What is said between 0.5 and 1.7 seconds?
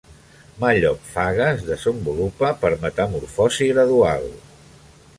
Mallophaga es